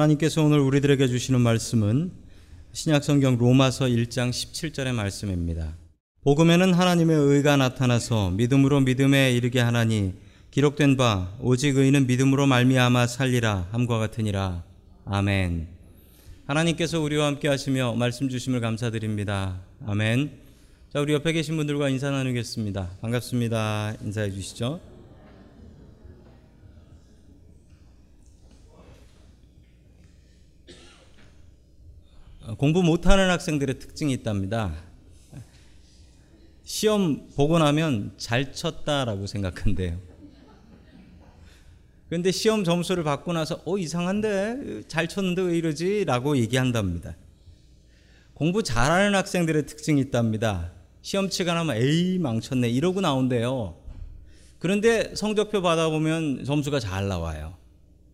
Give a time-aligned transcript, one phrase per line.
[0.00, 2.10] 하나님께서 오늘 우리들에게 주시는 말씀은
[2.72, 5.76] 신약성경 로마서 1장 17절의 말씀입니다.
[6.22, 10.14] 복음에는 하나님의 의가 나타나서 믿음으로 믿음에 이르게 하나니
[10.52, 14.64] 기록된 바 오직 의는 믿음으로 말미암아 살리라 함과 같으니라.
[15.04, 15.68] 아멘.
[16.46, 19.60] 하나님께서 우리와 함께 하시며 말씀 주심을 감사드립니다.
[19.86, 20.30] 아멘.
[20.92, 22.90] 자, 우리 옆에 계신 분들과 인사 나누겠습니다.
[23.02, 23.96] 반갑습니다.
[24.02, 24.89] 인사해 주시죠.
[32.58, 34.74] 공부 못하는 학생들의 특징이 있답니다.
[36.64, 39.98] 시험 보고 나면 잘 쳤다라고 생각한대요.
[42.08, 47.16] 근데 시험 점수를 받고 나서 어 이상한데 잘 쳤는데 왜 이러지라고 얘기한답니다.
[48.34, 50.72] 공부 잘하는 학생들의 특징이 있답니다.
[51.02, 53.76] 시험 치가 나면 에이 망쳤네 이러고 나온대요.
[54.58, 57.54] 그런데 성적표 받아보면 점수가 잘 나와요.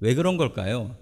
[0.01, 0.95] 왜 그런 걸까요?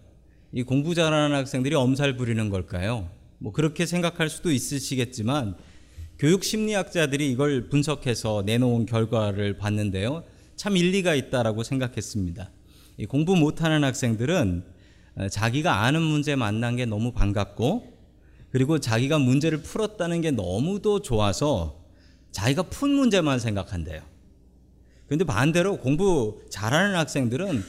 [0.53, 3.11] 이 공부 잘하는 학생들이 엄살 부리는 걸까요?
[3.39, 5.57] 뭐 그렇게 생각할 수도 있으시겠지만
[6.19, 10.25] 교육 심리학자들이 이걸 분석해서 내놓은 결과를 봤는데요.
[10.57, 12.51] 참 일리가 있다라고 생각했습니다.
[13.09, 14.65] 공부 못하는 학생들은
[15.17, 17.93] 어, 자기가 아는 문제 만난 게 너무 반갑고
[18.51, 21.85] 그리고 자기가 문제를 풀었다는 게 너무도 좋아서
[22.31, 24.01] 자기가 푼 문제만 생각한대요.
[25.09, 27.63] 근데 반대로 공부 잘하는 학생들은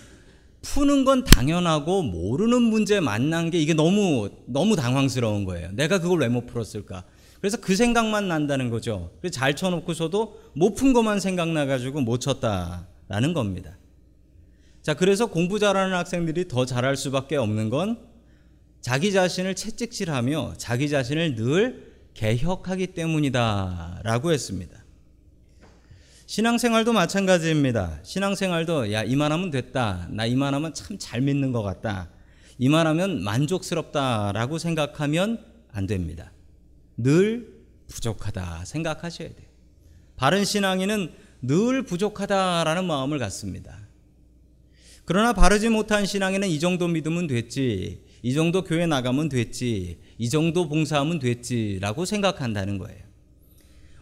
[0.66, 5.71] 푸는 건 당연하고 모르는 문제 만난 게 이게 너무 너무 당황스러운 거예요.
[5.73, 7.03] 내가 그걸 왜 못 풀었을까?
[7.39, 9.11] 그래서 그 생각만 난다는 거죠.
[9.21, 13.77] 그래서 잘 쳐놓고서도 못 푼 것만 생각나 가지고 못 쳤다라는 겁니다.
[14.81, 17.99] 자, 그래서 공부 잘하는 학생들이 더 잘할 수밖에 없는 건
[18.81, 24.84] 자기 자신을 채찍질하며 자기 자신을 늘 개혁하기 때문이다라고 했습니다.
[26.27, 27.99] 신앙생활도 마찬가지입니다.
[28.03, 30.07] 신앙생활도 야 이만하면 됐다.
[30.09, 32.09] 나 이만하면 참 잘 믿는 것 같다.
[32.57, 36.31] 이만하면 만족스럽다라고 생각하면 안 됩니다.
[36.97, 37.53] 늘
[37.87, 39.47] 부족하다 생각하셔야 돼요.
[40.15, 41.11] 바른 신앙인은
[41.43, 43.77] 늘 부족하다라는 마음을 갖습니다.
[45.03, 50.67] 그러나 바르지 못한 신앙인은 이 정도 믿으면 됐지, 이 정도 교회 나가면 됐지, 이 정도
[50.67, 53.05] 봉사하면 됐지라고 생각한다는 거예요.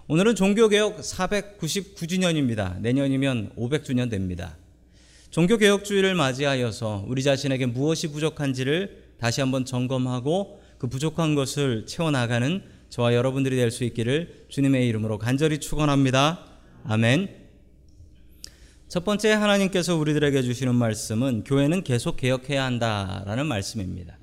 [0.09, 2.81] 오늘은 종교개혁 499주년입니다.
[2.81, 4.57] 내년이면 500주년 됩니다.
[5.29, 13.55] 종교개혁주의를 맞이하여서 우리 자신에게 무엇이 부족한지를 다시 한번 점검하고 그 부족한 것을 채워나가는 저와 여러분들이
[13.55, 16.47] 될 수 있기를 주님의 이름으로 간절히 축원합니다.
[16.83, 17.29] 아멘.
[18.89, 24.19] 첫 번째 하나님께서 우리들에게 주시는 말씀은 교회는 계속 개혁해야 한다라는 말씀입니다.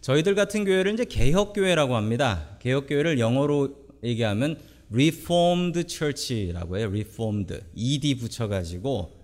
[0.00, 2.58] 저희들 같은 교회를 이제 개혁교회라고 합니다.
[2.58, 4.58] 개혁교회를 영어로 얘기하면
[4.92, 6.88] Reformed Church라고 해요.
[6.88, 7.60] Reformed.
[7.76, 9.20] ed 붙여가지고.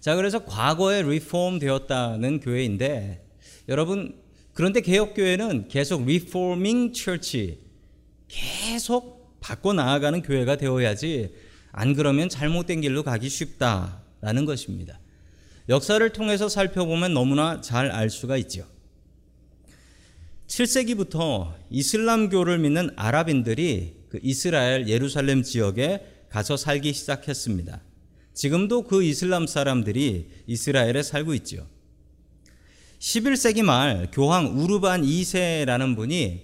[0.00, 3.24] 자, 그래서 과거에 Reform 되었다는 교회인데,
[3.68, 4.20] 여러분,
[4.52, 7.58] 그런데 개혁교회는 계속 Reforming Church,
[8.28, 11.34] 계속 바꿔 나아가는 교회가 되어야지,
[11.72, 14.98] 안 그러면 잘못된 길로 가기 쉽다라는 것입니다.
[15.68, 18.66] 역사를 통해서 살펴보면 너무나 잘 알 수가 있죠.
[20.48, 27.80] 7세기부터 이슬람교를 믿는 아랍인들이 그 이스라엘 예루살렘 지역에 가서 살기 시작했습니다.
[28.34, 31.66] 지금도 그 이슬람 사람들이 이스라엘에 살고 있죠.
[32.98, 36.42] 11세기 말 교황 우르반 2세라는 분이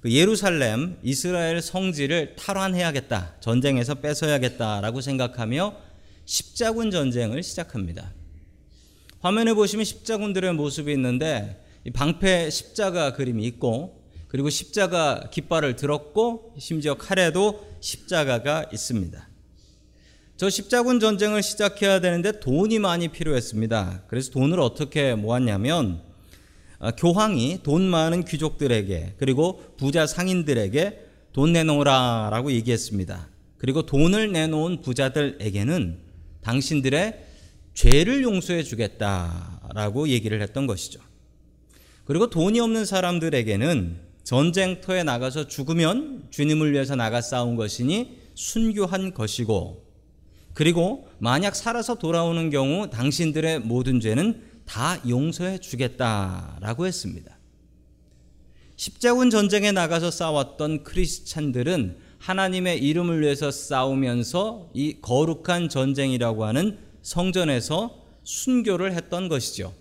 [0.00, 3.36] 그 예루살렘 이스라엘 성지를 탈환해야겠다.
[3.40, 5.74] 전쟁에서 뺏어야겠다라고 생각하며
[6.26, 8.12] 십자군 전쟁을 시작합니다.
[9.20, 14.05] 화면에 보시면 십자군들의 모습이 있는데 방패 십자가 그림이 있고
[14.36, 19.26] 그리고 십자가 깃발을 들었고 심지어 칼에도 십자가가 있습니다.
[20.36, 24.02] 저 십자군 전쟁을 시작해야 되는데 돈이 많이 필요했습니다.
[24.08, 26.02] 그래서 돈을 어떻게 모았냐면
[26.78, 33.30] 아, 교황이 돈 많은 귀족들에게 그리고 부자 상인들에게 돈 내놓으라 라고 얘기했습니다.
[33.56, 35.98] 그리고 돈을 내놓은 부자들에게는
[36.42, 37.24] 당신들의
[37.72, 41.00] 죄를 용서해 주겠다 라고 얘기를 했던 것이죠.
[42.04, 49.86] 그리고 돈이 없는 사람들에게는 전쟁터에 나가서 죽으면 주님을 위해서 나가 싸운 것이니 순교한 것이고
[50.52, 57.38] 그리고 만약 살아서 돌아오는 경우 당신들의 모든 죄는 다 용서해 주겠다라고 했습니다.
[58.74, 68.92] 십자군 전쟁에 나가서 싸웠던 크리스찬들은 하나님의 이름을 위해서 싸우면서 이 거룩한 전쟁이라고 하는 성전에서 순교를
[68.92, 69.72] 했던 것이죠.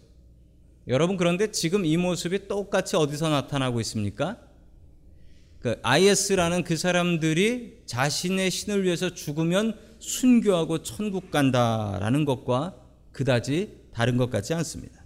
[0.87, 4.37] 여러분 그런데 지금 이 모습이 똑같이 어디서 나타나고 있습니까?
[5.59, 12.75] 그 IS라는 그 사람들이 자신의 신을 위해서 죽으면 순교하고 천국 간다라는 것과
[13.11, 15.03] 그다지 다른 것 같지 않습니다.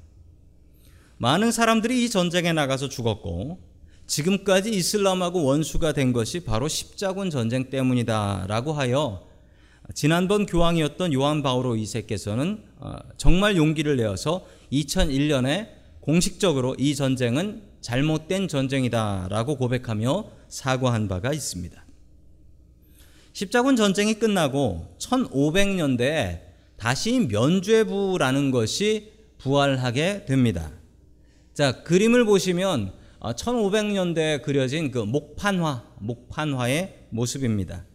[1.18, 3.60] 많은 사람들이 이 전쟁에 나가서 죽었고
[4.06, 9.30] 지금까지 이슬람하고 원수가 된 것이 바로 십자군 전쟁 때문이다라고 하여
[9.94, 15.70] 지난번 교황이었던 요한 바오로 2세께서는 어, 정말 용기를 내어서 2001년에
[16.02, 21.86] 공식적으로 이 전쟁은 잘못된 전쟁이다라고 고백하며 사과한 바가 있습니다.
[23.34, 26.42] 십자군 전쟁이 끝나고 1500년대에
[26.78, 30.72] 다시 면죄부라는 것이 부활하게 됩니다.
[31.54, 37.86] 자, 그림을 보시면 1500년대에 그려진 그 목판화, 목판화의 모습입니다.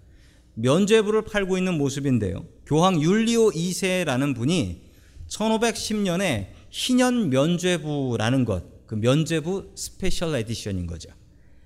[0.55, 2.45] 면죄부를 팔고 있는 모습인데요.
[2.67, 4.83] 교황 율리오 2세라는 분이
[5.29, 11.09] 1510년에 희년 면죄부라는 것, 그 면죄부 special edition인 거죠.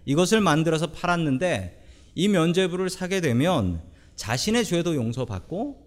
[0.05, 1.83] 이것을 만들어서 팔았는데
[2.15, 3.83] 이 면죄부를 사게 되면
[4.17, 5.83] 자신의 죄도 용서받고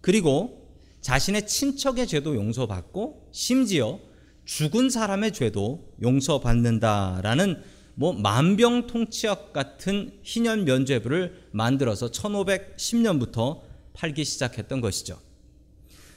[0.00, 0.68] 그리고
[1.00, 4.00] 자신의 친척의 죄도 용서받고 심지어
[4.46, 7.62] 죽은 사람의 죄도 용서받는다라는
[7.94, 13.60] 뭐 만병통치약 같은 희년 면죄부를 만들어서 1510년부터
[13.92, 15.20] 팔기 시작했던 것이죠.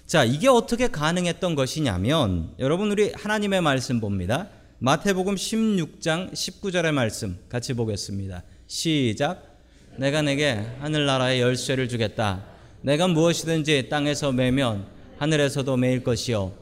[0.09, 4.49] 자, 이게 어떻게 가능했던 것이냐면 여러분 우리 하나님의 말씀 봅니다.
[4.79, 8.41] 마태복음 16장 19절의 말씀 같이 보겠습니다.
[8.65, 9.59] 시작.
[9.97, 12.43] 내가 내게 하늘나라의 열쇠를 주겠다.
[12.81, 14.87] 내가 무엇이든지 땅에서 매면
[15.19, 16.53] 하늘에서도 매일 것이요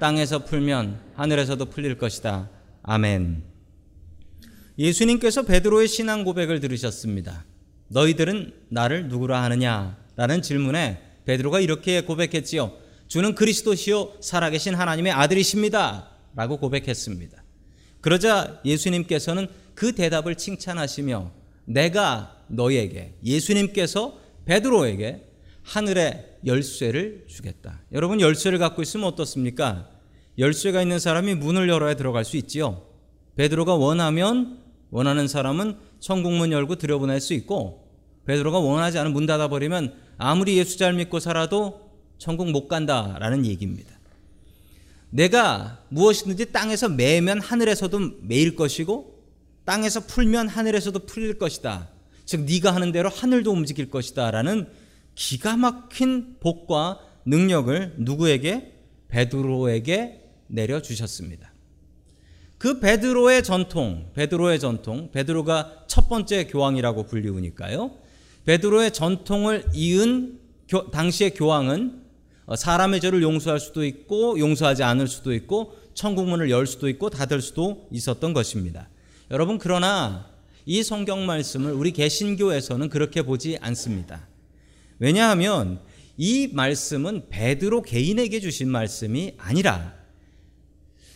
[0.00, 2.48] 땅에서 풀면 하늘에서도 풀릴 것이다.
[2.84, 3.42] 아멘.
[4.78, 7.44] 예수님께서 베드로의 신앙 고백을 들으셨습니다.
[7.88, 9.98] 너희들은 나를 누구라 하느냐?
[10.16, 12.83] 라는 질문에 베드로가 이렇게 고백했지요.
[13.14, 16.10] 주는 그리스도시요 살아계신 하나님의 아들이십니다.
[16.34, 17.44] 라고 고백했습니다.
[18.00, 19.46] 그러자 예수님께서는
[19.76, 21.30] 그 대답을 칭찬하시며
[21.66, 25.28] 내가 너에게 예수님께서 베드로에게
[25.62, 27.82] 하늘의 열쇠를 주겠다.
[27.92, 29.88] 여러분 열쇠를 갖고 있으면 어떻습니까?
[30.36, 32.82] 열쇠가 있는 사람이 문을 열어야 들어갈 수 있지요.
[33.36, 34.58] 베드로가 원하면
[34.90, 37.92] 원하는 사람은 천국문 열고 들여보낼 수 있고
[38.26, 41.83] 베드로가 원하지 않은 문 닫아버리면 아무리 예수 잘 믿고 살아도
[42.18, 43.94] 천국 못 간다라는 얘기입니다.
[45.10, 49.22] 내가 무엇이든지 땅에서 매면 하늘에서도 매일 것이고
[49.64, 51.88] 땅에서 풀면 하늘에서도 풀릴 것이다.
[52.24, 54.68] 즉 네가 하는 대로 하늘도 움직일 것이다라는
[55.14, 58.72] 기가 막힌 복과 능력을 누구에게
[59.08, 61.52] 베드로에게 내려 주셨습니다.
[62.58, 67.96] 그 베드로의 전통, 베드로의 전통, 베드로가 첫 번째 교황이라고 불리우니까요.
[68.46, 72.03] 베드로의 전통을 이은 교, 당시의 교황은 어,
[72.56, 77.88] 사람의 죄를 용서할 수도 있고 용서하지 않을 수도 있고 천국문을 열 수도 있고 닫을 수도
[77.90, 78.88] 있었던 것입니다.
[79.30, 80.28] 여러분 그러나
[80.66, 84.26] 이 성경 말씀을 우리 개신교에서는 그렇게 보지 않습니다.
[84.98, 85.80] 왜냐하면
[86.16, 89.94] 이 말씀은 베드로 개인에게 주신 말씀이 아니라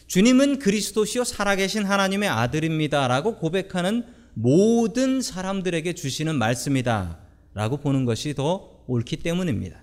[0.06, 4.04] 주님은 그리스도시요 살아계신 하나님의 아들입니다라고 고백하는
[4.34, 9.82] 모든 사람들에게 주시는 말씀이다라고 보는 것이 더 옳기 때문입니다.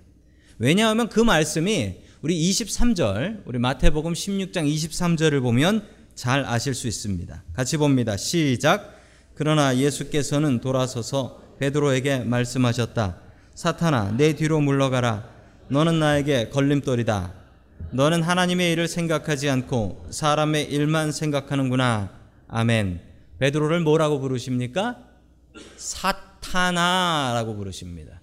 [0.58, 7.42] 왜냐하면 그 말씀이 우리 23절, 우리 마태복음 16장 23절을 보면 잘 아실 수 있습니다.
[7.52, 8.16] 같이 봅니다.
[8.16, 8.98] 시작.
[9.34, 13.18] 그러나 예수께서는 돌아서서 베드로에게 말씀하셨다.
[13.54, 15.28] 사탄아, 내 뒤로 물러가라.
[15.68, 17.34] 너는 나에게 걸림돌이다.
[17.90, 22.10] 너는 하나님의 일을 생각하지 않고 사람의 일만 생각하는구나.
[22.48, 23.00] 아멘.
[23.38, 24.96] 베드로를 뭐라고 부르십니까?
[25.76, 28.15] 사탄아라고 부르십니다.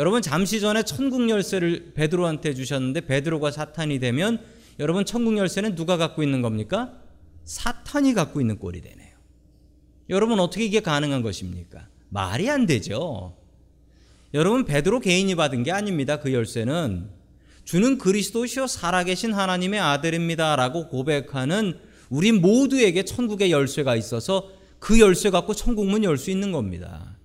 [0.00, 4.42] 여러분 잠시 전에 천국 열쇠를 베드로한테 주셨는데 베드로가 사탄이 되면
[4.78, 6.94] 여러분 천국 열쇠는 누가 갖고 있는 겁니까?
[7.44, 9.10] 사탄이 갖고 있는 꼴이 되네요.
[10.08, 11.88] 여러분 어떻게 이게 가능한 것입니까?
[12.08, 13.36] 말이 안 되죠.
[14.32, 16.18] 여러분 베드로 개인이 받은 게 아닙니다.
[16.18, 17.10] 그 열쇠는
[17.66, 21.78] 주는 그리스도시요 살아계신 하나님의 아들입니다라고 고백하는
[22.08, 27.19] 우리 모두에게 천국의 열쇠가 있어서 그 열쇠 갖고 천국문 열 수 있는 겁니다.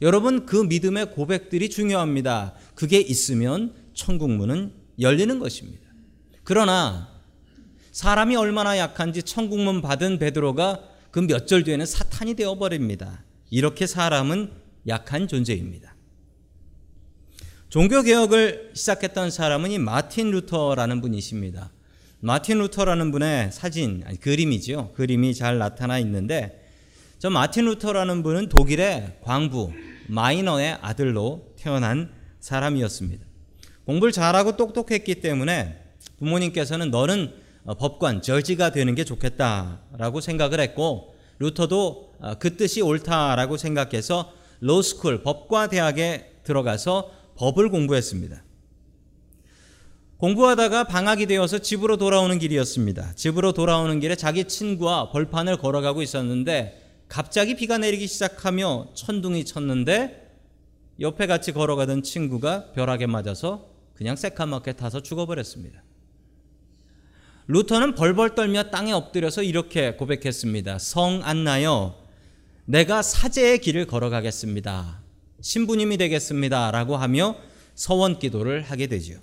[0.00, 2.54] 여러분 그 믿음의 고백들이 중요합니다.
[2.74, 5.88] 그게 있으면 천국문은 열리는 것입니다.
[6.44, 7.08] 그러나
[7.92, 13.24] 사람이 얼마나 약한지 천국문 받은 베드로가 그 몇 절 뒤에는 사탄이 되어 버립니다.
[13.50, 14.52] 이렇게 사람은
[14.86, 15.94] 약한 존재입니다.
[17.70, 21.72] 종교 개혁을 시작했던 사람은 이 마틴 루터라는 분이십니다.
[22.20, 24.92] 마틴 루터라는 분의 사진, 아니, 그림이지요.
[24.94, 26.57] 그림이 잘 나타나 있는데
[27.18, 29.72] 저 마틴 루터라는 분은 독일의 광부
[30.06, 33.26] miner의 아들로 태어난 사람이었습니다.
[33.86, 35.82] 공부를 잘하고 똑똑했기 때문에
[36.18, 37.34] 부모님께서는 너는
[37.64, 45.24] 어, 법관 judge가 되는 게 좋겠다라고 생각을 했고 루터도 어, 그 뜻이 옳다라고 생각해서 로스쿨
[45.24, 48.44] 법과 대학에 들어가서 법을 공부했습니다.
[50.18, 53.14] 공부하다가 방학이 되어서 집으로 돌아오는 길이었습니다.
[53.14, 60.28] 집으로 돌아오는 길에 자기 친구와 벌판을 걸어가고 있었는데 갑자기 비가 내리기 시작하며 천둥이 쳤는데
[61.00, 65.82] 옆에 같이 걸어가던 친구가 벼락에 맞아서 그냥 새까맣게 타서 죽어버렸습니다.
[67.46, 70.78] 루터는 벌벌 떨며 땅에 엎드려서 이렇게 고백했습니다.
[70.78, 71.98] 성 안나여,
[72.66, 75.00] 내가 사제의 길을 걸어가겠습니다.
[75.40, 76.70] 신부님이 되겠습니다.
[76.70, 77.36] 라고 하며
[77.74, 79.18] 서원 기도를 하게 되지요.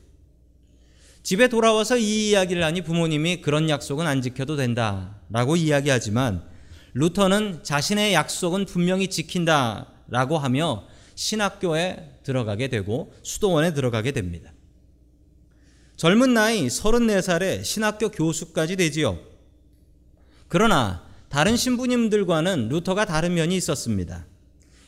[1.22, 5.20] 집에 돌아와서 이 이야기를 하니 부모님이 그런 약속은 안 지켜도 된다.
[5.30, 6.54] 라고 이야기하지만
[6.96, 9.92] 루터는 자신의 약속은 분명히 지킨다.
[10.08, 10.86] 라고 하며
[11.16, 14.54] 신학교에 들어가게 되고 수도원에 들어가게 됩니다.
[15.98, 19.18] 젊은 나이 34살에 신학교 교수까지 되지요.
[20.48, 24.25] 그러나 다른 신부님들과는 루터가 다른 면이 있었습니다.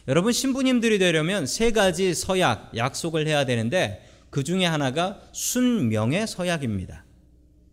[0.07, 7.03] 여러분 신부님들이 되려면 세 가지 서약, 약속을 해야 되는데 그 중에 하나가 순명의 서약입니다.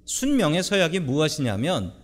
[0.07, 2.04] 순명의 서약이 무엇이냐면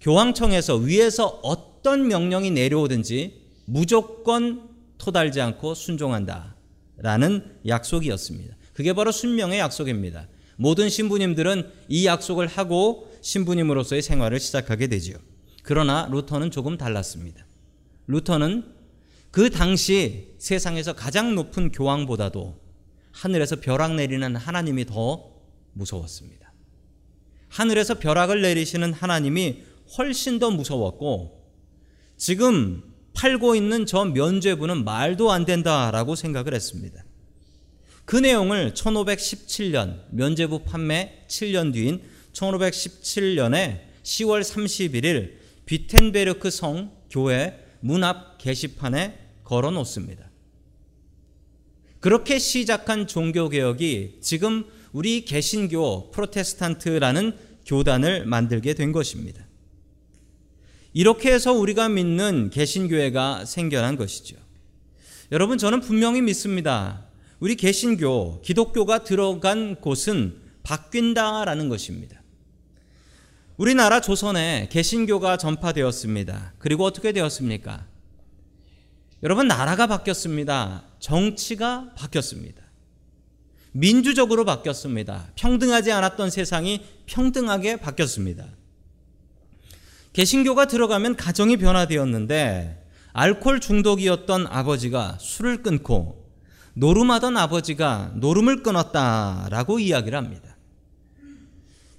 [0.00, 6.54] 교황청에서 위에서 어떤 명령이 내려오든지 무조건 토달지 않고 순종한다.
[6.98, 8.56] 라는 약속이었습니다.
[8.72, 10.28] 그게 바로 순명의 약속입니다.
[10.56, 15.16] 모든 신부님들은 이 약속을 하고 신부님으로서의 생활을 시작하게 되지요.
[15.62, 17.44] 그러나 루터는 조금 달랐습니다.
[18.06, 18.64] 루터는
[19.30, 22.58] 그 당시 세상에서 가장 높은 교황보다도
[23.12, 25.30] 하늘에서 벼락 내리는 하나님이 더
[25.72, 26.52] 무서웠습니다.
[27.48, 29.62] 하늘에서 벼락을 내리시는 하나님이
[29.96, 31.42] 훨씬 더 무서웠고
[32.16, 32.82] 지금
[33.14, 37.04] 팔고 있는 저 면죄부는 말도 안 된다라고 생각을 했습니다.
[38.04, 42.02] 그 내용을 1517년 면제부 판매 7년 뒤인
[42.32, 50.30] 1517년에 10월 31일 비텐베르크 성 교회 문 앞 게시판에 걸어 놓습니다.
[52.00, 59.45] 그렇게 시작한 종교 개혁이 지금 우리 개신교 프로테스탄트라는 교단을 만들게 된 것입니다.
[60.96, 64.34] 이렇게 해서 우리가 믿는 개신교회가 생겨난 것이죠.
[65.30, 67.04] 여러분 저는 분명히 믿습니다.
[67.38, 72.22] 우리 개신교, 기독교가 들어간 곳은 바뀐다라는 것입니다.
[73.58, 76.54] 우리나라 조선에 개신교가 전파되었습니다.
[76.58, 77.84] 그리고 어떻게 되었습니까?
[79.22, 80.82] 여러분, 나라가 바뀌었습니다.
[80.98, 82.62] 정치가 바뀌었습니다.
[83.72, 85.32] 민주적으로 바뀌었습니다.
[85.34, 88.46] 평등하지 않았던 세상이 평등하게 바뀌었습니다.
[90.16, 92.82] 개신교가 들어가면 가정이 변화되었는데
[93.12, 96.24] 알코올 중독이었던 아버지가 술을 끊고
[96.72, 100.56] 노름하던 아버지가 노름을 끊었다라고 이야기를 합니다.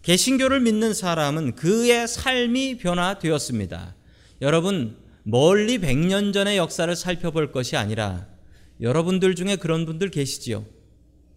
[0.02, 3.96] 개신교를 믿는 사람은 그의 삶이 변화되었습니다.
[4.42, 8.26] 여러분, 멀리 100년 전의 역사를 살펴볼 것이 아니라
[8.82, 10.66] 여러분들 중에 그런 분들 계시지요.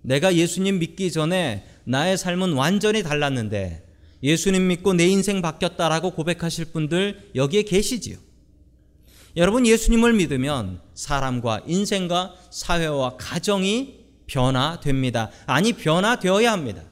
[0.01, 3.90] 내가 예수님 믿기 전에 나의 삶은 완전히 달랐는데
[4.23, 8.17] 예수님 믿고 내 인생 바뀌었다라고 고백하실 분들 여기에 계시지요.
[9.37, 15.31] 여러분 예수님을 믿으면 사람과 인생과 사회와 가정이 변화됩니다.
[15.47, 16.83] 아니 변화되어야 합니다.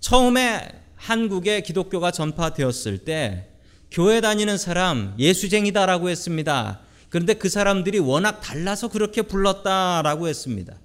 [0.00, 3.48] 처음에 한국에 기독교가 전파되었을 때
[3.90, 6.80] 교회 다니는 사람 예수쟁이다라고 했습니다.
[7.08, 10.78] 그런데 그 사람들이 워낙 달라서 그렇게 불렀다라고 했습니다.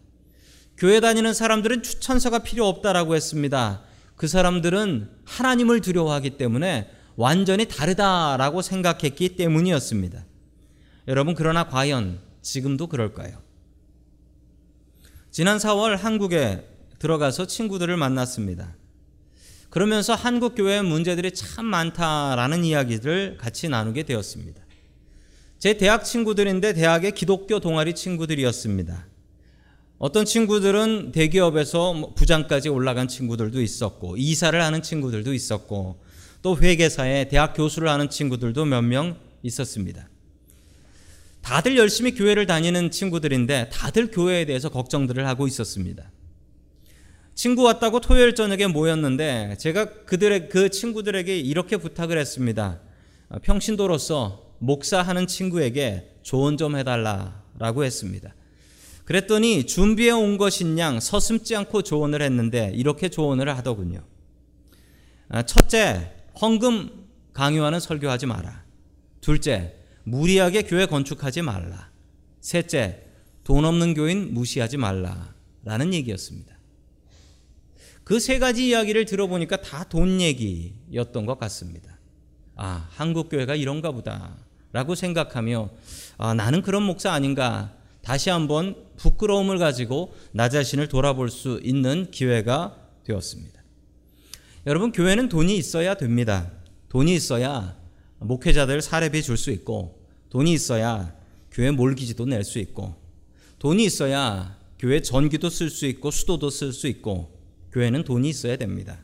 [0.77, 3.83] 교회 다니는 사람들은 추천서가 필요 없다라고 했습니다.
[4.15, 10.25] 그 사람들은 하나님을 두려워하기 때문에 완전히 다르다라고 생각했기 때문이었습니다.
[11.08, 13.41] 여러분, 그러나 과연 지금도 그럴까요?
[15.32, 16.67] 지난 4월 한국에
[17.00, 18.75] 들어가서 친구들을 만났습니다.
[19.70, 24.62] 그러면서 한국 교회의 문제들이 참 많다라는 이야기를 같이 나누게 되었습니다.
[25.58, 29.08] 제 대학 친구들인데 대학의 기독교 동아리 친구들이었습니다.
[30.03, 36.03] 어떤 친구들은 대기업에서 뭐 부장까지 올라간 친구들도 있었고 이사를 하는 친구들도 있었고
[36.41, 40.10] 또 회계사에 대학 교수를 하는 친구들도 몇 명 있었습니다.
[41.41, 46.12] 다들 열심히 교회를 다니는 친구들인데 다들 교회에 대해서 걱정들을 하고 있었습니다.
[47.33, 52.81] 친구 왔다고 토요일 저녁에 모였는데 제가 그들의 그 친구들에게 이렇게 부탁을 했습니다.
[53.41, 58.36] 평신도로서 목사하는 친구에게 조언 좀 해달라라고 했습니다.
[59.05, 64.03] 그랬더니 준비해 온 것인 양 서슴지 않고 조언을 했는데 이렇게 조언을 하더군요.
[65.45, 68.63] 첫째, 헌금 강요하는 설교하지 마라.
[69.22, 71.89] 둘째, 무리하게 교회 건축하지 말라.
[72.41, 73.05] 셋째,
[73.43, 75.33] 돈 없는 교인 무시하지 말라.
[75.63, 76.53] 라는 얘기였습니다.
[78.03, 81.98] 그 세 가지 이야기를 들어보니까 다 돈 얘기였던 것 같습니다.
[82.55, 84.38] 아, 한국교회가 이런가 보다.
[84.74, 85.69] 라고 생각하며,
[86.17, 87.74] 아, 나는 그런 목사 아닌가.
[88.03, 93.63] 다시 한번 부끄러움을 가지고 나 자신을 돌아볼 수 있는 기회가 되었습니다.
[94.67, 96.51] 여러분, 교회는 돈이 있어야 됩니다.
[96.89, 97.77] 돈이 있어야
[98.19, 101.15] 목회자들 사례비 줄 수 있고, 돈이 있어야
[101.50, 102.95] 교회 몰기지도 낼 수 있고,
[103.60, 107.39] 돈이 있어야 교회 전기도 쓸 수 있고, 수도도 쓸 수 있고,
[107.72, 109.00] 교회는 돈이 있어야 됩니다.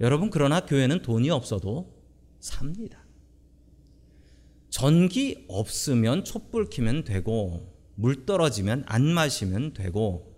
[0.00, 1.94] 여러분, 그러나 교회는 돈이 없어도
[2.40, 3.04] 삽니다.
[4.70, 10.34] 전기 없으면 촛불 켜면 되고, 물 떨어지면 안 마시면 되고,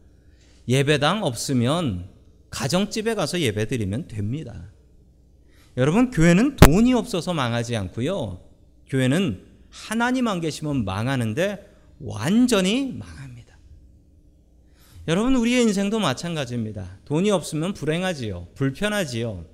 [0.69, 2.09] 예배당 없으면
[2.51, 4.73] 가정집에 가서 예배 드리면 됩니다.
[5.77, 8.41] 여러분, 교회는 돈이 없어서 망하지 않고요.
[8.89, 11.71] 교회는 하나님 안 계시면 망하는데
[12.01, 13.59] 완전히 망합니다.
[15.09, 16.99] 여러분, 우리의 인생도 마찬가지입니다.
[17.05, 18.49] 돈이 없으면 불행하지요.
[18.55, 19.45] 불편하지요.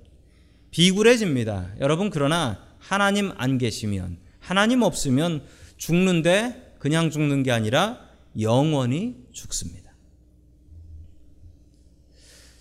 [0.71, 1.75] 비굴해집니다.
[1.79, 5.43] 여러분, 그러나 하나님 안 계시면, 하나님 없으면
[5.77, 7.97] 죽는데 그냥 죽는 게 아니라
[8.41, 9.93] 영원히 죽습니다.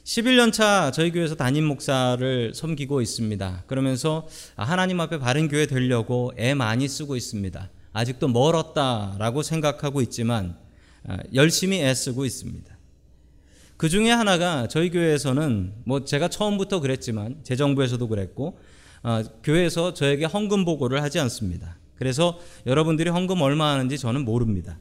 [0.04, 3.64] 11년 차 저희 교회에서 담임 목사를 섬기고 있습니다.
[3.66, 7.68] 그러면서 하나님 앞에 바른 교회 되려고 애 많이 쓰고 있습니다.
[7.92, 10.56] 아직도 멀었다라고 생각하고 있지만
[11.34, 12.78] 열심히 애 쓰고 있습니다.
[13.76, 18.60] 그 중에 하나가 저희 교회에서는 뭐 제가 처음부터 그랬지만 재정부에서도 그랬고
[19.02, 21.81] 어, 교회에서 저에게 헌금 보고를 하지 않습니다.
[22.02, 24.76] 그래서 여러분들이 헌금 얼마 하는지 저는 모릅니다.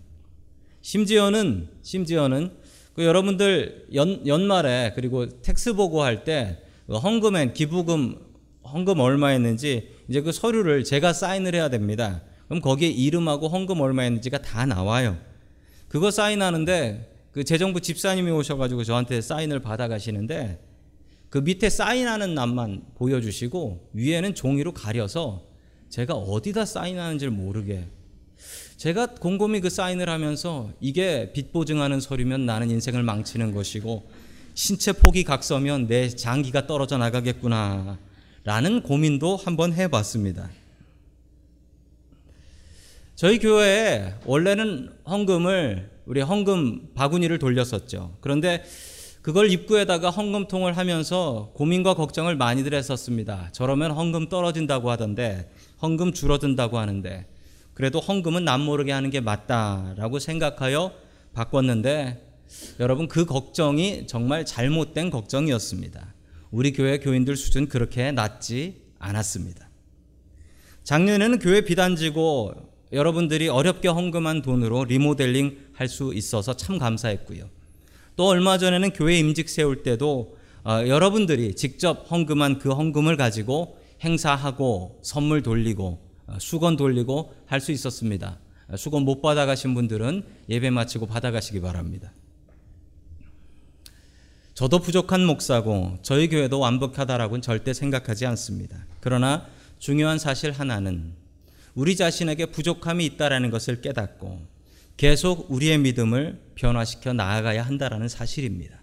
[0.82, 2.52] 심지어는 심지어는
[2.96, 8.18] 그 여러분들 연, 연말에 그리고 tax 보고할 때그 헌금엔 기부금
[8.64, 12.24] 헌금 얼마 했는지 이제 그 서류를 제가 사인을 해야 됩니다.
[12.48, 15.16] 그럼 거기에 이름하고 헌금 얼마 했는지가 다 나와요.
[15.90, 20.60] 그거 사인하는데 그 재정부 집사님이 오셔가지고 저한테 사인을 받아가시는데
[21.30, 25.51] 그 밑에 사인하는 난만 보여주시고 위에는 종이로 가려서
[25.92, 27.86] 제가 어디다 사인하는지를 모르게
[28.78, 34.10] 제가 곰곰이 그 사인을 하면서 이게 빚 보증하는 서류면 나는 인생을 망치는 것이고
[34.54, 38.00] 신체 폭이 각서면 내 장기가 떨어져 나가겠구나
[38.44, 40.50] 라는 고민도 한번 해봤습니다.
[43.16, 48.16] 저희 교회에 원래는 헌금을 우리 헌금 바구니를 돌렸었죠.
[48.22, 48.64] 그런데
[49.22, 53.50] 그걸 입구에다가 헌금통을 하면서 고민과 걱정을 많이들 했었습니다.
[53.52, 55.48] 저러면 헌금 떨어진다고 하던데
[55.82, 57.28] 헌금 줄어든다고 하는데
[57.74, 60.94] 그래도 헌금은 남 모르게 하는 게 맞다라고 생각하여
[61.34, 62.28] 바꿨는데
[62.80, 66.14] 여러분 그 걱정이 정말 잘못된 걱정이었습니다.
[66.52, 69.70] 우리 교회 교인들 수준 그렇게 낮지 않았습니다.
[70.84, 72.54] 작년에는 교회 비단지고
[72.92, 77.50] 여러분들이 어렵게 헌금한 돈으로 리모델링 할 수 있어서 참 감사했고요.
[78.16, 85.00] 또 얼마 전에는 교회 임직 세울 때도 어, 여러분들이 직접 헌금한 그 헌금을 가지고 행사하고
[85.04, 88.40] 선물 돌리고 어, 수건 돌리고 할 수 있었습니다.
[88.68, 92.12] 어, 수건 못 받아가신 분들은 예배 마치고 받아가시기 바랍니다.
[94.54, 98.86] 저도 부족한 목사고 저희 교회도 완벽하다라고는 절대 생각하지 않습니다.
[99.00, 99.48] 그러나
[99.80, 101.14] 중요한 사실 하나는
[101.74, 104.46] 우리 자신에게 부족함이 있다라는 것을 깨닫고
[104.98, 108.81] 계속 우리의 믿음을 변화시켜 나아가야 한다라는 사실입니다.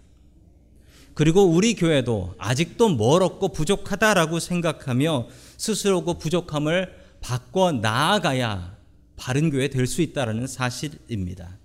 [1.19, 5.27] 그리고 우리 교회도 아직도 멀었고 부족하다라고 생각하며
[5.57, 8.77] 스스로 그 부족함을 바꿔 나아가야
[9.17, 11.57] 바른 교회 될 수 있다라는 사실입니다.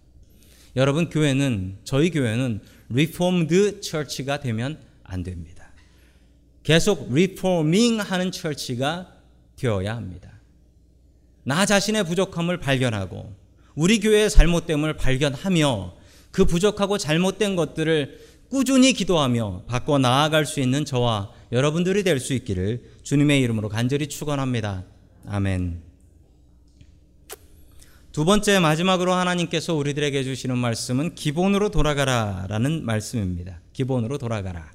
[0.75, 5.71] 여러분 교회는 저희 교회는 reformed church가 되면 안 됩니다.
[6.65, 9.07] 계속 reforming 하는 처치가
[9.55, 10.33] 되어야 합니다.
[11.45, 13.33] 나 자신의 부족함을 발견하고
[13.77, 15.95] 우리 교회의 잘못됨을 발견하며
[16.33, 22.85] 그 부족하고 잘못된 것들을 꾸준히 기도하며 바꿔 나아갈 수 있는 저와 여러분들이 될 수 있기를
[23.03, 24.85] 주님의 이름으로 간절히 축원합니다.
[25.27, 25.83] 아멘.
[28.13, 33.59] 두 번째 마지막으로 하나님께서 우리들에게 주시는 말씀은 기본으로 돌아가라라는 말씀입니다.
[33.73, 34.71] 기본으로 돌아가라.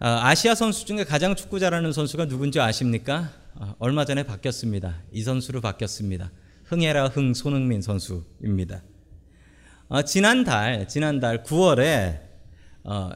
[0.00, 3.30] 아, 아시아 선수 중에 가장 축구 잘하는 선수가 누군지 아십니까?
[3.54, 4.96] 아, 얼마 전에 바뀌었습니다.
[5.12, 6.32] 이 선수로 바뀌었습니다.
[6.64, 8.82] 흥해라 흥 손흥민 선수입니다.
[9.90, 12.20] 어, 지난달 지난달 9월에
[12.84, 13.10] 어,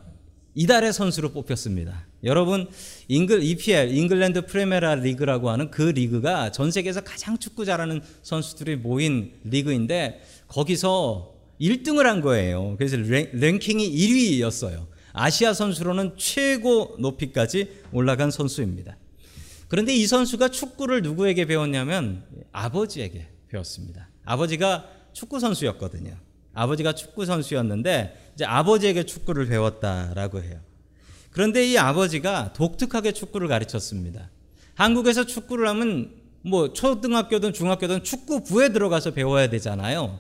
[0.55, 2.07] 이달의 선수로 뽑혔습니다.
[2.25, 2.67] 여러분
[3.09, 9.35] 잉글 EPL 잉글랜드 프리메라 리그라고 하는 그 리그가 전 세계에서 가장 축구 잘하는 선수들이 모인
[9.45, 12.77] 리그인데 거기서 1등을 한 거예요.
[12.79, 14.87] 그래서 랭킹이 1위였어요.
[15.13, 18.97] 아시아 선수로는 최고 높이까지 올라간 선수입니다.
[19.69, 24.09] 그런데 이 선수가 축구를 누구에게 배웠냐면 아버지에게 배웠습니다.
[24.25, 26.32] 아버지가 축구 선수였거든요.
[26.55, 30.61] 아버지가 축구 선수였는데 이제 아버지에게 축구를 배웠다라고 해요.
[31.31, 34.31] 그런데 이 아버지가 독특하게 축구를 가르쳤습니다.
[34.75, 36.13] 한국에서 축구를 하면
[36.43, 40.19] 뭐 초등학교든 중학교든 축구부에 들어가서 배워야 되잖아요.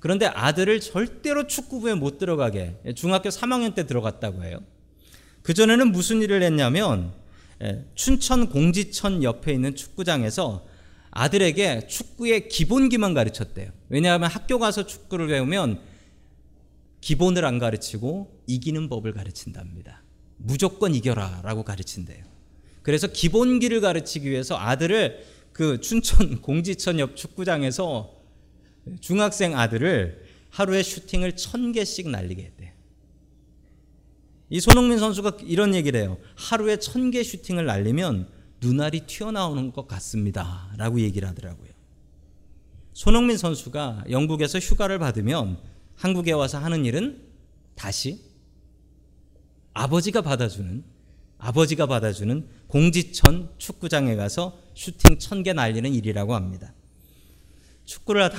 [0.00, 4.60] 그런데 아들을 절대로 축구부에 못 들어가게 중학교 3학년 때 들어갔다고 해요.
[5.42, 7.12] 그전에는 무슨 일을 했냐면
[7.62, 10.66] 예, 춘천 공지천 옆에 있는 축구장에서
[11.16, 13.70] 아들에게 축구의 기본기만 가르쳤대요.
[13.88, 15.80] 왜냐하면 학교 가서 축구를 배우면
[17.00, 20.02] 기본을 안 가르치고 이기는 법을 가르친답니다.
[20.36, 22.22] 무조건 이겨라 라고 가르친대요.
[22.82, 28.12] 그래서 기본기를 가르치기 위해서 아들을 그 춘천 공지천 옆 축구장에서
[29.00, 32.70] 중학생 아들을 하루에 슈팅을 천 개씩 날리게 했대요.
[34.50, 36.18] 이 손흥민 선수가 이런 얘기를 해요.
[36.36, 40.72] 하루에 천 개 슈팅을 날리면 눈알이 튀어나오는 것 같습니다.
[40.76, 41.70] 라고 얘기를 하더라고요.
[42.92, 45.58] 손흥민 선수가 영국에서 휴가를 받으면
[45.94, 47.22] 한국에 와서 하는 일은
[47.74, 48.22] 다시
[49.74, 50.84] 아버지가 받아주는
[51.38, 56.72] 아버지가 받아주는 공지천 축구장에 가서 슈팅 천 개 날리는 일이라고 합니다.
[57.84, 58.38] 축구를 하다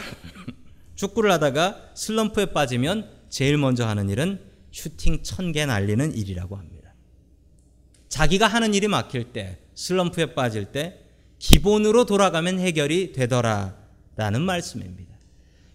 [0.96, 6.96] 축구를 하다가 슬럼프에 빠지면 제일 먼저 하는 일은 슈팅 천 개 날리는 일이라고 합니다.
[8.10, 11.00] 자기가 하는 일이 막힐 때, 슬럼프에 빠질 때
[11.38, 13.78] 기본으로 돌아가면 해결이 되더라
[14.16, 15.16] 라는 말씀입니다.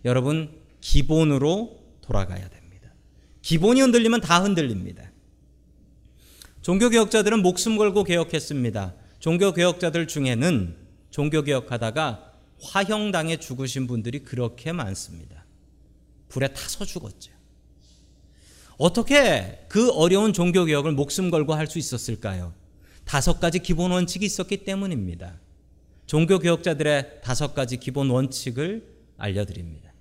[0.05, 2.93] 여러분 기본으로 돌아가야 됩니다.
[3.43, 5.13] 기본이 흔들리면 다 흔들립니다.
[6.63, 8.95] 종교개혁자들은 목숨 걸고 개혁했습니다.
[9.21, 10.77] 종교개혁자들 중에는
[11.11, 15.45] 종교개혁하다가 화형당해 죽으신 분들이 그렇게 많습니다.
[16.29, 17.31] 불에 타서 죽었죠.
[18.79, 22.53] 어떻게 그 어려운 종교개혁을 목숨 걸고 할 수 있었을까요?
[23.05, 25.41] 다섯 가지 기본 원칙이 있었기 때문입니다.
[26.07, 28.87] 종교 개혁자들의 다섯 가지 기본 원칙을
[29.17, 29.93] 알려드립니다.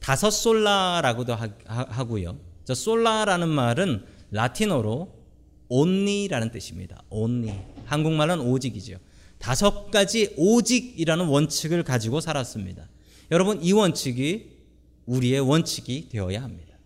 [0.00, 2.38] 다섯 솔라라고도 하고요.
[2.64, 5.14] 저 솔라라는 말은 라틴어로
[5.68, 7.02] only라는 뜻입니다.
[7.10, 7.58] only.
[7.86, 8.98] 한국말은 오직이죠.
[9.38, 12.88] 다섯 가지 오직이라는 원칙을 가지고 살았습니다.
[13.30, 14.50] 여러분 이 원칙이
[15.06, 16.76] 우리의 원칙이 되어야 합니다.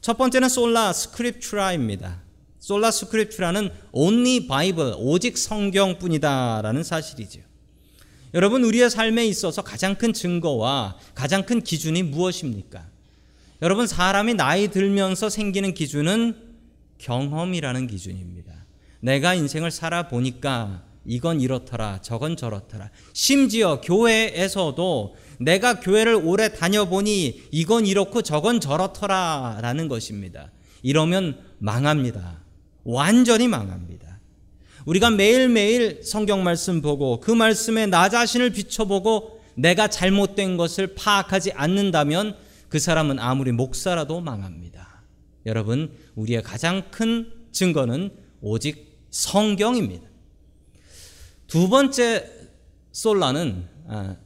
[0.00, 2.23] 첫 번째는 Sola Scriptura입니다.
[2.64, 7.40] Sola Scriptura는 only Bible 오직 성경뿐이다라는 사실이죠.
[8.32, 12.86] 여러분 우리의 삶에 있어서 가장 큰 증거와 가장 큰 기준이 무엇입니까?
[13.60, 16.36] 여러분 사람이 나이 들면서 생기는 기준은
[16.96, 18.54] 경험이라는 기준입니다.
[19.00, 22.88] 내가 인생을 살아 보니까 이건 이렇더라, 저건 저렇더라.
[23.12, 30.50] 심지어 교회에서도 내가 교회를 오래 다녀보니 이건 이렇고 저건 저렇더라 라는 것입니다.
[30.82, 32.43] 이러면 망합니다.
[32.84, 34.20] 완전히 망합니다.
[34.86, 42.36] 우리가 매일매일 성경 말씀 보고 그 말씀에 나 자신을 비춰보고 내가 잘못된 것을 파악하지 않는다면
[42.68, 45.02] 그 사람은 아무리 목사라도 망합니다.
[45.46, 50.06] 여러분, 우리의 가장 큰 증거는 오직 성경입니다.
[51.46, 52.28] 두 번째
[52.92, 54.16] 솔라는 아,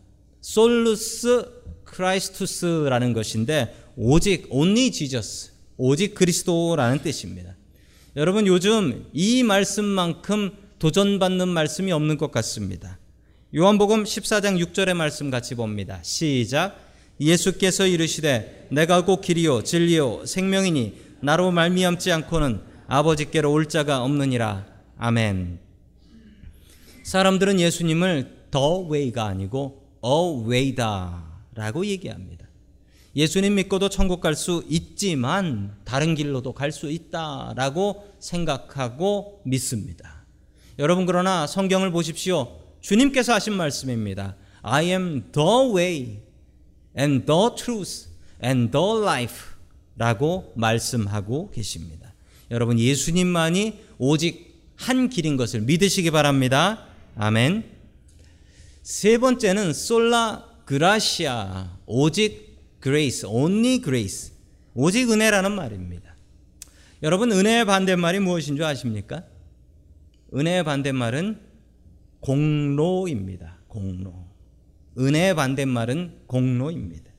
[0.41, 1.47] 솔루스
[1.85, 7.58] 크라이스투스라는 것인데 오직 only Jesus 오직 그리스도라는 뜻입니다.
[8.17, 12.99] 여러분 요즘 이 말씀만큼 도전받는 말씀이 없는 것 같습니다.
[13.55, 16.01] 요한복음 14장 6절의 말씀 같이 봅니다.
[16.03, 16.79] 시작
[17.21, 24.67] 예수께서 이르시되 내가 곧 길이요 진리요 생명이니 나로 말미암지 않고는 아버지께로 올 자가 없느니라.
[24.97, 25.59] 아멘.
[27.03, 29.83] 사람들은 예수님을 the way가 아니고
[30.49, 32.48] way다라고 얘기합니다.
[33.17, 40.25] 예수님 믿고도 천국 갈 수 있지만 다른 길로도 갈 수 있다라고 생각하고 믿습니다.
[40.79, 42.61] 여러분 그러나 성경을 보십시오.
[42.81, 44.37] 주님께서 하신 말씀입니다.
[44.63, 46.19] I am the way
[46.97, 48.09] and the truth
[48.45, 49.47] and the life
[49.97, 52.13] 라고 말씀하고 계십니다.
[52.51, 56.87] 여러분 예수님만이 오직 한 길인 것을 믿으시기 바랍니다.
[57.17, 57.65] 아멘.
[58.83, 62.48] 세 번째는 Sola Gratia 오직
[62.81, 64.33] grace only grace
[64.75, 66.15] 오직 은혜라는 말입니다.
[67.03, 69.25] 여러분 은혜의 반대말이 무엇인 줄 아십니까?
[70.35, 71.41] 은혜의 반대말은
[72.21, 73.59] 공로입니다.
[73.69, 74.27] 공로.
[74.99, 77.11] 은혜의 반대말은 공로입니다.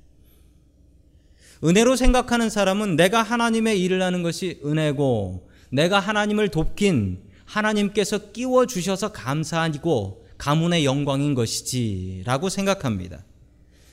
[1.64, 9.12] 은혜로 생각하는 사람은 내가 하나님의 일을 하는 것이 은혜고 내가 하나님을 돕긴 하나님께서 끼워 주셔서
[9.12, 13.26] 감사하고 가문의 영광인 것이지라고 생각합니다.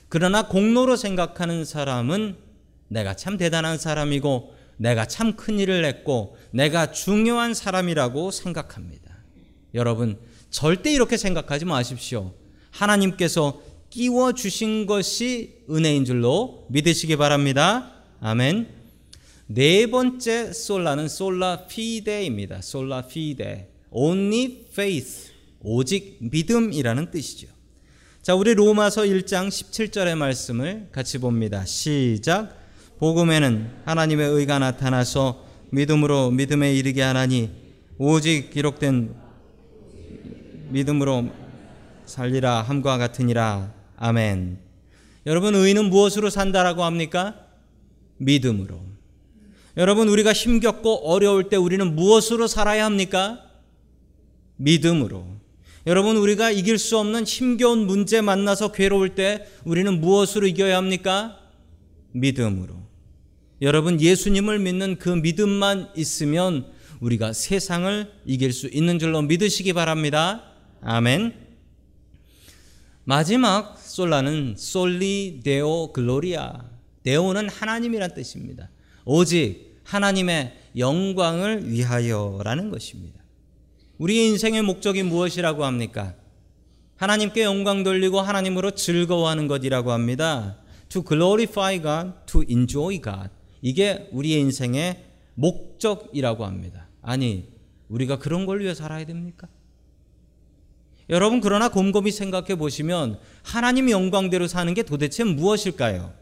[0.09, 2.37] 그러나 공로로 생각하는 사람은
[2.87, 9.17] 내가 참 대단한 사람이고 내가 참 큰 일을 했고 내가 중요한 사람이라고 생각합니다.
[9.73, 10.17] 여러분
[10.49, 12.33] 절대 이렇게 생각하지 마십시오.
[12.71, 17.91] 하나님께서 끼워 주신 것이 은혜인 줄로 믿으시기 바랍니다.
[18.21, 18.69] 아멘.
[19.47, 22.61] 네 번째 솔라는 솔라 피데입니다.
[22.61, 23.71] 솔라 피데.
[23.89, 25.31] Only faith.
[25.61, 27.47] 오직 믿음이라는 뜻이죠.
[28.27, 31.63] 자, 우리 로마서 1장 17절의 말씀을 같이 봅니다.
[31.63, 32.59] 시작.
[32.99, 37.49] 복음에는 하나님의 의가 나타나서 믿음으로 믿음에 이르게 하나니
[37.97, 39.15] 오직 기록된
[40.71, 41.29] 믿음으로
[42.05, 43.71] 살리라 함과 같으니라.
[43.95, 44.59] 아멘.
[45.25, 47.33] 여러분 의인은 무엇으로 산다라고 합니까?
[48.17, 48.77] 믿음으로.
[49.77, 53.41] 여러분 우리가 힘겹고 어려울 때 우리는 무엇으로 살아야 합니까?
[54.57, 55.36] 믿음으로.
[55.87, 61.39] 여러분 우리가 이길 수 없는 힘겨운 문제 만나서 괴로울 때 우리는 무엇으로 이겨야 합니까?
[62.11, 62.75] 믿음으로.
[63.61, 66.69] 여러분 예수님을 믿는 그 믿음만 있으면
[66.99, 70.43] 우리가 세상을 이길 수 있는 줄로 믿으시기 바랍니다.
[70.81, 71.33] 아멘.
[73.05, 76.65] 마지막 솔라는 솔리 데오 글로리아.
[77.03, 78.69] 데오는 하나님이란 뜻입니다.
[79.05, 83.16] 오직 하나님의 영광을 위하여라는 것입니다.
[83.97, 86.13] 우리의 인생의 목적이 무엇이라고 합니까?
[86.97, 90.57] 하나님께 영광 돌리고 하나님으로 즐거워하는 것이라고 합니다.
[90.89, 93.29] To glorify God, to enjoy God.
[93.61, 95.03] 이게 우리의 인생의
[95.35, 96.87] 목적이라고 합니다.
[97.01, 97.49] 아니,
[97.89, 99.47] 우리가 그런 걸 위해 살아야 됩니까?
[101.09, 106.13] 여러분, 그러나 곰곰이 생각해 보시면 하나님 영광대로 사는 게 도대체 무엇일까요?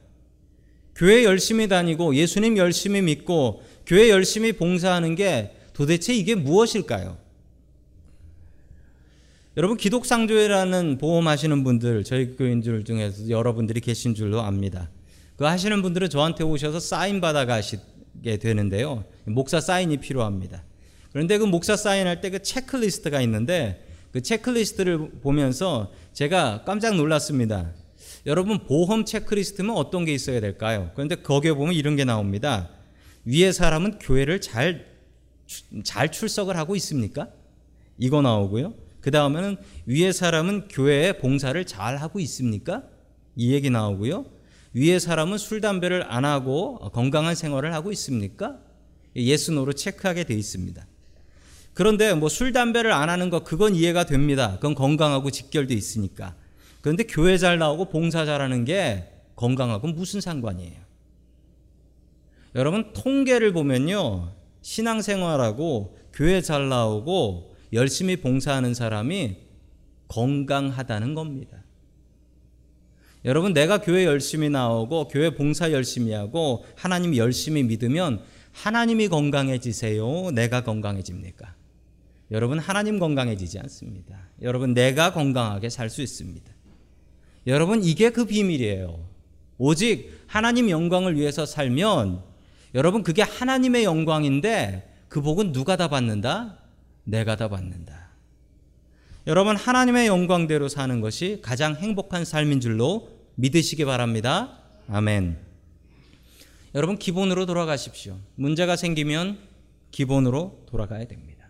[0.95, 7.17] 교회 열심히 다니고 예수님 열심히 믿고 교회 열심히 봉사하는 게 도대체 이게 무엇일까요?
[9.57, 14.89] 여러분 기독상조회라는 보험 하시는 분들 저희 교인들 중에서 여러분들이 계신 줄로 압니다.
[15.37, 19.05] 그 하시는 분들은 저한테 오셔서 사인 받아 가시게 되는데요.
[19.23, 20.61] 목사 사인이 필요합니다.
[21.13, 27.71] 그런데 그 목사 사인할 때 그 체크리스트가 있는데 그 체크리스트를 보면서 제가 깜짝 놀랐습니다.
[28.25, 30.91] 여러분 보험 체크리스트면 어떤 게 있어야 될까요?
[30.95, 32.71] 그런데 거기에 보면 이런 게 나옵니다.
[33.23, 34.85] 위에 사람은 교회를 잘,
[35.85, 37.29] 잘 출석을 하고 있습니까?
[37.97, 38.84] 이거 나오고요.
[39.05, 42.81] 그 다음에는 위에 사람은 교회에 봉사를 잘 하고 있습니까?
[43.35, 44.25] 이 얘기 나오고요.
[44.73, 48.57] 위에 사람은 술, 담배를 안 하고 건강한 생활을 하고 있습니까?
[49.15, 50.87] 예스노로 체크하게 돼 있습니다.
[51.75, 54.55] 그런데 뭐 술, 담배를 안 하는 거 그건 이해가 됩니다.
[54.55, 56.33] 그건 건강하고 직결돼 있으니까.
[56.81, 60.79] 그런데 교회 잘 나오고 봉사 잘하는 게 건강하고 무슨 상관이에요?
[62.55, 64.31] 여러분 통계를 보면요.
[64.63, 69.37] 신앙생활하고 교회 잘 나오고 열심히 봉사하는 사람이
[70.07, 71.63] 건강하다는 겁니다.
[73.25, 80.31] 여러분, 내가 교회 열심히 나오고 교회 봉사 열심히 하고 하나님 열심히 믿으면 하나님이 건강해지세요?
[80.31, 81.55] 내가 건강해집니까?
[82.31, 84.29] 여러분, 하나님 건강해지지 않습니다.
[84.41, 86.53] 여러분, 내가 건강하게 살 수 있습니다.
[87.47, 89.07] 여러분, 이게 그 비밀이에요.
[89.57, 92.21] 오직 하나님 영광을 위해서 살면
[92.75, 96.59] 여러분, 그게 하나님의 영광인데 그 복은 누가 다 받는다?
[97.05, 98.09] 내가 다 받는다.
[99.27, 104.59] 여러분 하나님의 영광대로 사는 것이 가장 행복한 삶인 줄로 믿으시기 바랍니다.
[104.87, 105.37] 아멘.
[106.75, 108.17] 여러분 기본으로 돌아가십시오.
[108.35, 109.39] 문제가 생기면
[109.91, 111.47] 기본으로 돌아가야 됩니다.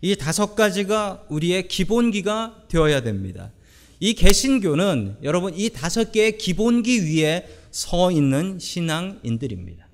[0.00, 3.50] 이 다섯 가지가 우리의 기본기가 되어야 됩니다.
[3.98, 9.89] 이 개신교는 여러분 이 다섯 개의 기본기 위에 서 있는 신앙인들입니다.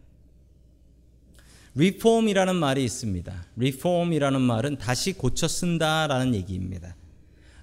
[1.77, 3.47] Reform이라는 말이 있습니다.
[3.59, 6.97] reform이라는 말은 다시 고쳐 쓴다라는 얘기입니다.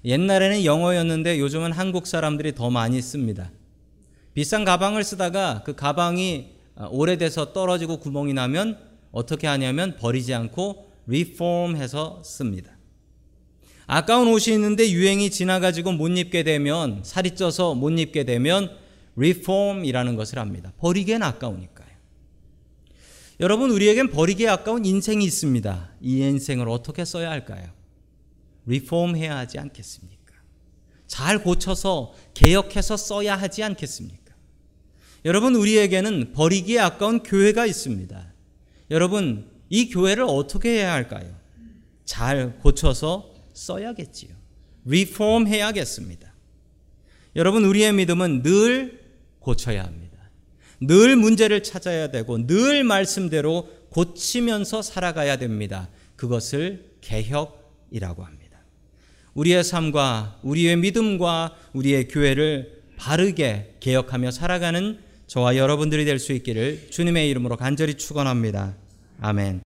[0.06, 3.52] 옛날에는 영어였는데 요즘은 한국 사람들이 더 많이 씁니다.
[4.34, 6.52] 비싼 가방을 쓰다가 그 가방이
[6.92, 8.78] 오래돼서 떨어지고 구멍이 나면
[9.12, 12.72] 어떻게 하냐면 버리지 않고 reform해서 씁니다.
[13.86, 18.72] 아까운 옷이 있는데 유행이 지나가지고 못 입게 되면 살이 쪄서 못 입게 되면
[19.18, 20.72] reform이라는 것을 합니다.
[20.78, 21.83] 버리기엔 아까우니까.
[23.44, 25.96] 여러분 우리에겐 버리기 아까운 인생이 있습니다.
[26.00, 27.70] 이 인생을 어떻게 써야 할까요?
[28.66, 30.34] 리폼해야 하지 않겠습니까?
[31.08, 34.34] 잘 고쳐서 개혁해서 써야 하지 않겠습니까?
[35.26, 38.34] 여러분 우리에게는 버리기에 아까운 교회가 있습니다.
[38.92, 41.36] 여러분 이 교회를 어떻게 해야 할까요?
[42.06, 44.34] 잘 고쳐서 써야겠지요.
[44.86, 46.34] 리폼해야겠습니다.
[47.36, 49.02] 여러분 우리의 믿음은 늘
[49.40, 50.03] 고쳐야 합니다.
[50.88, 55.90] 늘 문제를 찾아야 되고 늘 말씀대로 고치면서 살아가야 됩니다.
[56.16, 58.60] 그것을 개혁이라고 합니다.
[59.34, 67.30] 우리의 삶과 우리의 믿음과 우리의 교회를 바르게 개혁하며 살아가는 저와 여러분들이 될 수 있기를 주님의
[67.30, 68.76] 이름으로 간절히 축원합니다.
[69.20, 69.73] 아멘.